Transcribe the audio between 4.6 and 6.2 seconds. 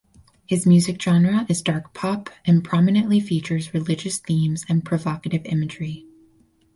and provocative imagery.